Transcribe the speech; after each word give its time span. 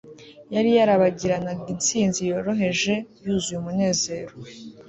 Yari 0.53 0.69
yarabagiranaga 0.77 1.63
intsinzi 1.73 2.19
yoroheje 2.29 2.93
yuzuye 3.23 3.57
umunezero 3.59 4.33